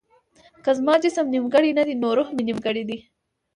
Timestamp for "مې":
2.35-2.43